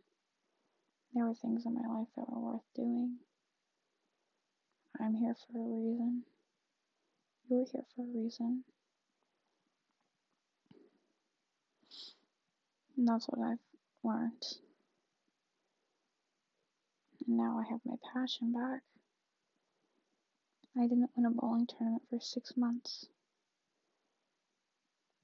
[1.15, 3.17] There were things in my life that were worth doing.
[5.01, 6.22] I'm here for a reason.
[7.49, 8.64] You're here for a reason.
[12.97, 13.59] And that's what I've
[14.05, 14.42] learned.
[17.26, 18.82] And now I have my passion back.
[20.76, 23.07] I didn't win a bowling tournament for six months.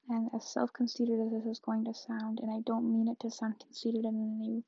[0.09, 3.21] And as self conceited as this is going to sound, and I don't mean it
[3.21, 4.65] to sound conceited in any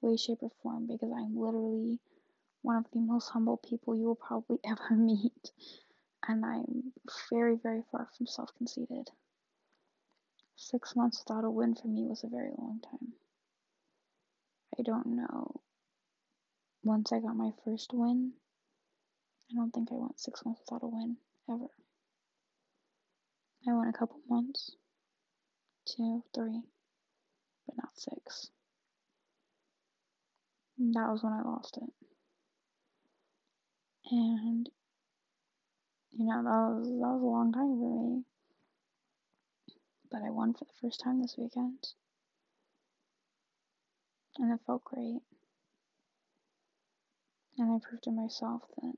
[0.00, 2.00] way, shape, or form, because I'm literally
[2.62, 5.50] one of the most humble people you will probably ever meet.
[6.26, 6.92] And I'm
[7.30, 9.08] very, very far from self conceited.
[10.56, 13.12] Six months without a win for me was a very long time.
[14.78, 15.60] I don't know.
[16.82, 18.32] Once I got my first win,
[19.50, 21.16] I don't think I went six months without a win,
[21.48, 21.68] ever.
[23.68, 24.76] I went a couple months,
[25.86, 26.62] two, three,
[27.66, 28.50] but not six.
[30.78, 31.97] And that was when I lost it.
[34.10, 34.68] And
[36.12, 38.24] you know, that was that was a long time for me.
[40.10, 41.86] But I won for the first time this weekend.
[44.38, 45.20] And it felt great.
[47.58, 48.94] And I proved to myself that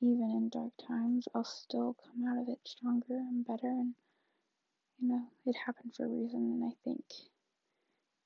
[0.00, 3.68] even in dark times, I'll still come out of it stronger and better.
[3.68, 3.94] And,
[5.00, 6.40] you know, it happened for a reason.
[6.40, 7.04] And I think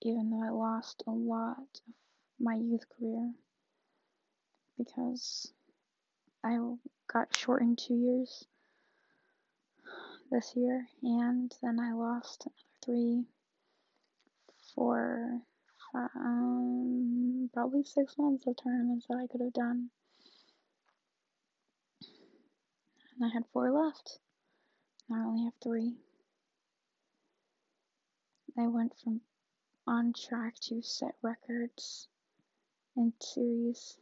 [0.02, 1.94] even though I lost a lot of
[2.40, 3.32] my youth career
[4.78, 5.52] because
[6.42, 6.58] I
[7.12, 8.46] got shortened two years
[10.30, 12.54] this year, and then I lost another
[12.84, 13.24] three
[14.74, 15.40] for
[15.94, 19.90] um, probably six months of tournaments that I could have done.
[23.16, 24.18] And I had four left.
[25.08, 25.96] Now I only have three.
[28.56, 29.20] I went from
[29.86, 32.08] on track to set records
[32.96, 33.96] in series,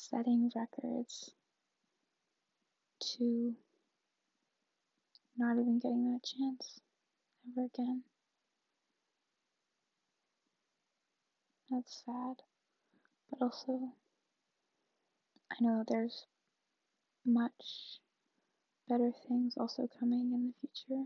[0.00, 1.32] setting records
[2.98, 3.54] to
[5.36, 6.80] not even getting that chance
[7.46, 8.02] ever again.
[11.70, 12.36] That's sad.
[13.30, 13.92] But also,
[15.50, 16.26] I know there's
[17.24, 18.00] much
[18.88, 21.04] better things also coming in the future.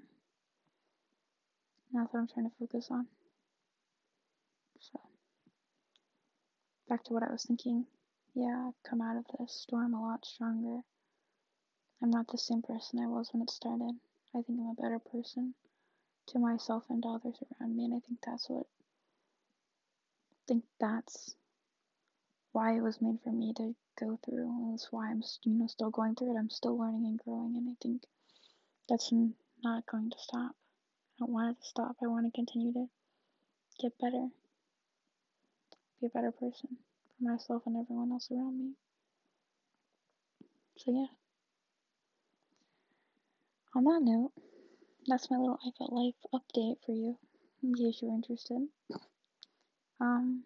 [1.92, 3.06] That's what I'm trying to focus on.
[4.80, 5.00] So,
[6.88, 7.86] back to what I was thinking.
[8.36, 10.80] Yeah, I've come out of this storm a lot stronger.
[12.02, 13.94] I'm not the same person I was when it started.
[14.34, 15.54] I think I'm a better person
[16.26, 18.66] to myself and to others around me, and I think that's what.
[20.32, 21.36] I think that's
[22.50, 24.48] why it was made for me to go through.
[24.48, 26.38] And that's why I'm, you know, still going through it.
[26.38, 28.02] I'm still learning and growing, and I think
[28.88, 29.12] that's
[29.62, 30.56] not going to stop.
[30.56, 31.96] I don't want it to stop.
[32.02, 32.86] I want to continue to
[33.80, 34.26] get better,
[36.00, 36.78] be a better person
[37.24, 38.72] myself and everyone else around me.
[40.76, 41.06] So yeah.
[43.74, 44.32] On that note,
[45.06, 47.18] that's my little I Felt Life update for you,
[47.62, 48.68] in case you're interested.
[50.00, 50.44] Um,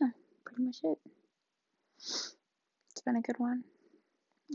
[0.00, 0.08] yeah,
[0.44, 0.98] pretty much it.
[1.98, 3.64] It's been a good one.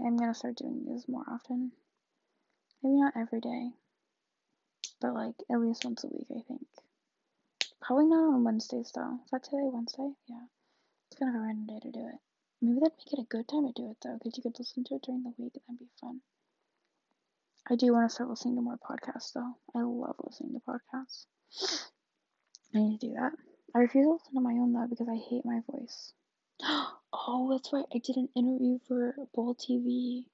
[0.04, 1.72] I'm gonna start doing these more often.
[2.84, 3.70] Maybe not every day,
[5.02, 6.68] but like at least once a week, I think.
[7.86, 9.20] Probably not on Wednesdays though.
[9.24, 10.10] Is that today, Wednesday?
[10.26, 10.48] Yeah.
[11.06, 12.20] It's kind of a random day to do it.
[12.60, 14.84] Maybe that'd make it a good time to do it though, because you could listen
[14.86, 16.22] to it during the week and that'd be fun.
[17.70, 19.54] I do want to start listening to more podcasts though.
[19.76, 21.28] I love listening to podcasts.
[22.74, 23.34] I need to do that.
[23.76, 26.14] I refuse to listen to my own though because I hate my voice.
[27.28, 27.86] Oh, that's right.
[27.94, 30.26] I did an interview for BowlTV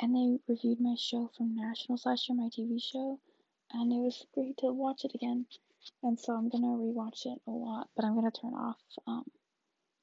[0.00, 3.20] and they reviewed my show from Nationals last year, my TV show,
[3.72, 5.46] and it was great to watch it again.
[6.02, 9.24] And so I'm gonna rewatch it a lot, but I'm gonna turn off um,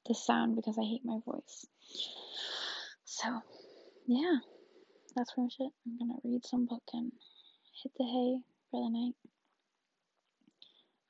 [0.06, 1.66] the sound because I hate my voice.
[3.04, 3.40] So,
[4.06, 4.38] yeah,
[5.14, 5.72] that's pretty much it.
[5.86, 7.12] I'm gonna read some book and
[7.82, 9.14] hit the hay for the night.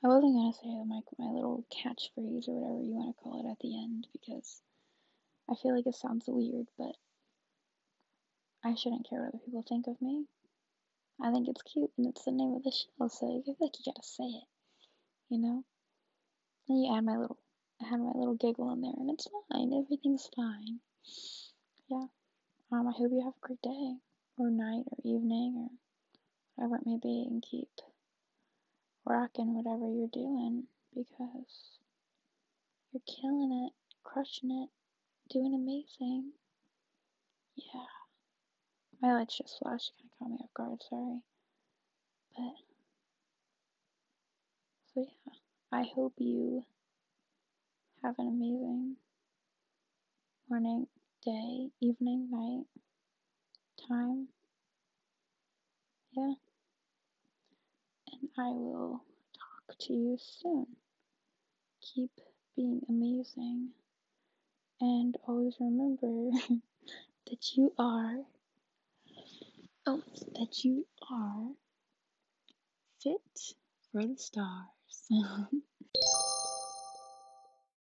[0.04, 3.50] I wasn't gonna say my my little catchphrase or whatever you want to call it
[3.50, 4.60] at the end because
[5.48, 6.96] I feel like it sounds weird, but
[8.64, 10.26] I shouldn't care what other people think of me.
[11.20, 13.78] I think it's cute and it's the name of the show, so I feel like
[13.78, 14.44] you gotta say it,
[15.32, 15.64] you know?
[16.68, 17.38] And you add my little,
[17.80, 19.72] I had my little giggle in there, and it's fine.
[19.72, 20.78] Everything's fine.
[21.88, 22.06] Yeah.
[22.70, 23.96] Um, I hope you have a great day,
[24.36, 25.70] or night, or evening, or
[26.54, 27.68] whatever it may be, and keep
[29.04, 30.64] rocking whatever you're doing
[30.94, 31.78] because
[32.92, 33.72] you're killing it,
[34.04, 34.70] crushing it,
[35.32, 36.32] doing amazing.
[37.56, 37.88] Yeah.
[39.00, 41.20] My lights just flashed, kind of caught me off guard, sorry.
[42.36, 42.71] But,
[44.94, 45.32] so yeah,
[45.72, 46.64] I hope you
[48.02, 48.96] have an amazing
[50.48, 50.86] morning,
[51.24, 52.66] day, evening, night,
[53.88, 54.28] time.
[56.12, 56.34] Yeah.
[58.12, 59.02] And I will
[59.38, 60.66] talk to you soon.
[61.80, 62.10] Keep
[62.56, 63.70] being amazing.
[64.80, 66.30] And always remember
[67.30, 68.18] that you are
[69.84, 70.00] Oh,
[70.34, 71.48] that you are
[73.02, 73.54] fit
[73.90, 74.81] for the stars.
[75.08, 75.48] 你好